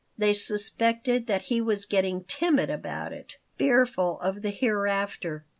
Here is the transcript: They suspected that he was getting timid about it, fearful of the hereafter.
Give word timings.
They 0.17 0.33
suspected 0.33 1.27
that 1.27 1.43
he 1.43 1.61
was 1.61 1.85
getting 1.85 2.23
timid 2.23 2.71
about 2.71 3.13
it, 3.13 3.37
fearful 3.59 4.19
of 4.21 4.41
the 4.41 4.49
hereafter. 4.49 5.45